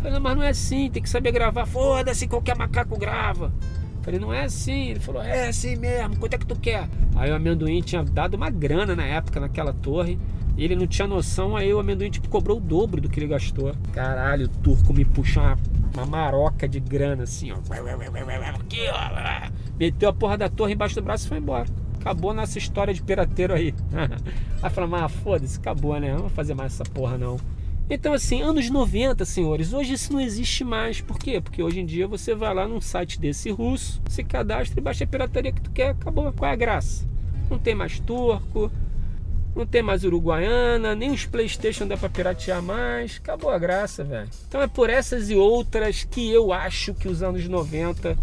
Falei, 0.00 0.20
mas 0.20 0.36
não 0.36 0.44
é 0.44 0.50
assim, 0.50 0.88
tem 0.88 1.02
que 1.02 1.10
saber 1.10 1.32
gravar. 1.32 1.66
Foda-se, 1.66 2.28
qualquer 2.28 2.56
macaco 2.56 2.96
grava. 2.96 3.52
Falei, 4.00 4.20
não 4.20 4.32
é 4.32 4.44
assim. 4.44 4.90
Ele 4.90 5.00
falou, 5.00 5.20
é 5.20 5.48
assim 5.48 5.74
mesmo, 5.74 6.16
quanto 6.16 6.34
é 6.34 6.38
que 6.38 6.46
tu 6.46 6.54
quer? 6.54 6.88
Aí 7.16 7.32
o 7.32 7.34
amendoim 7.34 7.80
tinha 7.80 8.04
dado 8.04 8.34
uma 8.34 8.48
grana 8.48 8.94
na 8.94 9.06
época 9.06 9.40
naquela 9.40 9.72
torre. 9.72 10.16
Ele 10.56 10.76
não 10.76 10.86
tinha 10.86 11.08
noção, 11.08 11.56
aí 11.56 11.74
o 11.74 11.80
amendoim 11.80 12.10
tipo, 12.10 12.28
cobrou 12.28 12.58
o 12.58 12.60
dobro 12.60 13.00
do 13.00 13.08
que 13.08 13.18
ele 13.18 13.26
gastou. 13.26 13.74
Caralho, 13.92 14.46
o 14.46 14.48
turco 14.48 14.92
me 14.92 15.04
puxou 15.04 15.42
uma, 15.42 15.58
uma 15.94 16.06
maroca 16.06 16.68
de 16.68 16.80
grana 16.80 17.24
assim, 17.24 17.52
ó. 17.52 17.56
Meteu 19.78 20.08
a 20.08 20.12
porra 20.12 20.36
da 20.38 20.48
torre 20.48 20.74
embaixo 20.74 20.94
do 20.94 21.02
braço 21.02 21.26
e 21.26 21.28
foi 21.28 21.38
embora. 21.38 21.66
Acabou 22.00 22.32
nossa 22.32 22.58
história 22.58 22.94
de 22.94 23.02
pirateiro 23.02 23.52
aí. 23.52 23.74
aí 24.62 24.70
falou, 24.70 24.88
mas 24.88 25.12
foda-se, 25.12 25.58
acabou, 25.58 25.98
né? 26.00 26.12
Não 26.12 26.20
vou 26.20 26.30
fazer 26.30 26.54
mais 26.54 26.74
essa 26.74 26.84
porra 26.84 27.18
não. 27.18 27.38
Então, 27.90 28.12
assim, 28.12 28.40
anos 28.40 28.70
90, 28.70 29.24
senhores, 29.24 29.72
hoje 29.72 29.94
isso 29.94 30.12
não 30.12 30.20
existe 30.20 30.62
mais. 30.62 31.00
Por 31.00 31.18
quê? 31.18 31.40
Porque 31.40 31.60
hoje 31.60 31.80
em 31.80 31.84
dia 31.84 32.06
você 32.06 32.34
vai 32.36 32.54
lá 32.54 32.66
num 32.68 32.80
site 32.80 33.20
desse 33.20 33.50
russo, 33.50 34.00
se 34.08 34.22
cadastra 34.22 34.78
e 34.78 34.82
baixa 34.82 35.02
a 35.02 35.06
pirataria 35.08 35.50
que 35.50 35.60
tu 35.60 35.70
quer, 35.72 35.90
acabou. 35.90 36.32
Qual 36.32 36.48
é 36.48 36.54
a 36.54 36.56
graça? 36.56 37.04
Não 37.50 37.58
tem 37.58 37.74
mais 37.74 37.98
turco, 37.98 38.70
não 39.54 39.66
tem 39.66 39.82
mais 39.82 40.04
Uruguaiana, 40.04 40.94
nem 40.94 41.10
os 41.10 41.24
Playstation 41.26 41.86
dá 41.86 41.96
pra 41.96 42.08
piratear 42.08 42.62
mais. 42.62 43.18
Acabou 43.22 43.50
a 43.50 43.58
graça, 43.58 44.04
velho. 44.04 44.28
Então 44.48 44.60
é 44.60 44.66
por 44.66 44.90
essas 44.90 45.30
e 45.30 45.34
outras 45.34 46.04
que 46.04 46.30
eu 46.30 46.52
acho 46.52 46.94
que 46.94 47.08
os 47.08 47.22
anos 47.22 47.46
90 47.48 48.16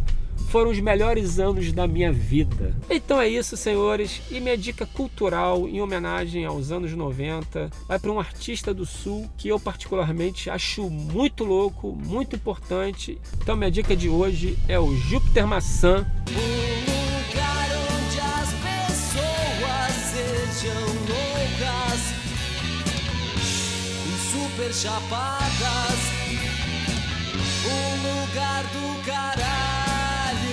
foram 0.50 0.72
os 0.72 0.79
melhores 0.79 1.39
anos 1.39 1.72
da 1.72 1.88
minha 1.88 2.12
vida. 2.12 2.75
Então 2.89 3.19
é 3.19 3.27
isso, 3.27 3.57
senhores. 3.57 4.22
E 4.31 4.39
minha 4.39 4.57
dica 4.57 4.86
cultural 4.86 5.67
em 5.67 5.81
homenagem 5.81 6.46
aos 6.46 6.72
anos 6.72 6.93
90 6.93 7.69
vai 7.88 8.00
para 8.00 8.12
um 8.12 8.19
artista 8.19 8.74
do 8.74 8.86
Sul 8.86 9.29
que 9.38 9.50
eu 9.50 9.60
particularmente 9.60 10.50
acho 10.50 10.89
muito 10.89 11.43
louco, 11.43 11.96
muito 11.96 12.36
importante. 12.36 13.19
Então 13.41 13.55
minha 13.55 13.72
dica 13.72 13.96
de 13.96 14.10
hoje 14.10 14.57
é 14.67 14.79
o 14.79 14.96
Júpiter 14.96 15.46
Maçã. 15.46 16.05
Super 24.58 24.74
chapadas. 24.74 26.00
Lugar 28.02 28.64
do 28.64 29.06
caralho. 29.06 30.48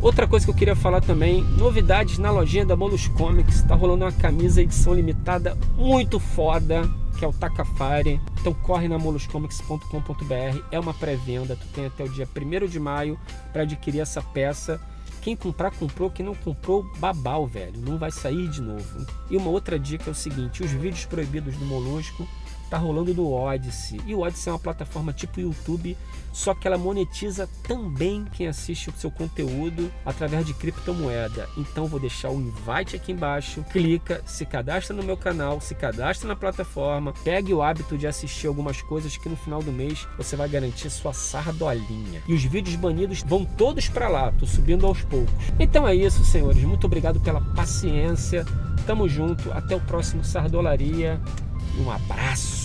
Outra 0.00 0.26
coisa 0.26 0.46
que 0.46 0.50
eu 0.50 0.54
queria 0.54 0.74
falar 0.74 1.02
também, 1.02 1.42
novidades 1.58 2.16
na 2.16 2.30
lojinha 2.30 2.64
da 2.64 2.74
Molus 2.74 3.06
Comics, 3.08 3.62
tá 3.62 3.74
rolando 3.74 4.06
uma 4.06 4.12
camisa 4.12 4.62
edição 4.62 4.94
limitada 4.94 5.58
muito 5.76 6.18
foda, 6.18 6.88
que 7.18 7.24
é 7.24 7.28
o 7.28 7.32
Takafari. 7.34 8.18
Então 8.40 8.54
corre 8.54 8.88
na 8.88 8.96
moluscomics.com.br, 8.98 10.60
é 10.70 10.80
uma 10.80 10.94
pré-venda, 10.94 11.54
tu 11.54 11.66
tem 11.68 11.84
até 11.84 12.04
o 12.04 12.08
dia 12.08 12.26
1 12.26 12.66
de 12.66 12.80
maio 12.80 13.18
para 13.52 13.62
adquirir 13.62 14.00
essa 14.00 14.22
peça. 14.22 14.80
Quem 15.26 15.34
comprar, 15.34 15.72
comprou. 15.72 16.08
Quem 16.08 16.24
não 16.24 16.36
comprou, 16.36 16.84
babau, 16.98 17.48
velho. 17.48 17.80
Não 17.80 17.98
vai 17.98 18.12
sair 18.12 18.48
de 18.48 18.62
novo. 18.62 19.04
E 19.28 19.36
uma 19.36 19.50
outra 19.50 19.76
dica 19.76 20.08
é 20.08 20.12
o 20.12 20.14
seguinte: 20.14 20.62
os 20.62 20.70
vídeos 20.70 21.04
proibidos 21.04 21.56
do 21.56 21.64
Molusco 21.64 22.28
tá 22.68 22.78
rolando 22.78 23.14
no 23.14 23.32
Odyssey. 23.32 24.00
E 24.06 24.14
o 24.14 24.20
Odyssey 24.20 24.50
é 24.50 24.52
uma 24.52 24.58
plataforma 24.58 25.12
tipo 25.12 25.40
YouTube, 25.40 25.96
só 26.32 26.54
que 26.54 26.66
ela 26.66 26.76
monetiza 26.76 27.48
também 27.62 28.24
quem 28.32 28.46
assiste 28.46 28.90
o 28.90 28.92
seu 28.92 29.10
conteúdo 29.10 29.90
através 30.04 30.44
de 30.44 30.52
criptomoeda. 30.52 31.48
Então 31.56 31.86
vou 31.86 31.98
deixar 31.98 32.30
o 32.30 32.40
invite 32.40 32.96
aqui 32.96 33.12
embaixo, 33.12 33.64
clica, 33.72 34.22
se 34.26 34.44
cadastra 34.44 34.94
no 34.94 35.02
meu 35.02 35.16
canal, 35.16 35.60
se 35.60 35.74
cadastra 35.74 36.28
na 36.28 36.36
plataforma, 36.36 37.14
pegue 37.24 37.54
o 37.54 37.62
hábito 37.62 37.96
de 37.96 38.06
assistir 38.06 38.46
algumas 38.46 38.82
coisas 38.82 39.16
que 39.16 39.28
no 39.28 39.36
final 39.36 39.62
do 39.62 39.72
mês 39.72 40.06
você 40.18 40.36
vai 40.36 40.48
garantir 40.48 40.90
sua 40.90 41.12
sardolinha. 41.12 42.22
E 42.28 42.34
os 42.34 42.44
vídeos 42.44 42.76
banidos 42.76 43.22
vão 43.22 43.44
todos 43.44 43.88
para 43.88 44.08
lá, 44.08 44.32
tô 44.32 44.46
subindo 44.46 44.86
aos 44.86 45.02
poucos. 45.02 45.32
Então 45.58 45.88
é 45.88 45.94
isso, 45.94 46.24
senhores. 46.24 46.62
Muito 46.62 46.86
obrigado 46.86 47.20
pela 47.20 47.40
paciência. 47.40 48.44
Tamo 48.86 49.08
junto, 49.08 49.50
até 49.52 49.74
o 49.74 49.80
próximo 49.80 50.22
Sardolaria. 50.22 51.20
Um 51.78 51.90
abraço. 51.90 52.55